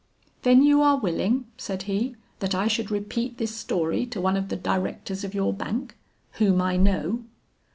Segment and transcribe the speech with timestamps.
[0.41, 4.49] 'Then you are willing,' said he, 'that I should repeat this story to one of
[4.49, 5.95] the directors of your bank,
[6.39, 7.21] whom I know?'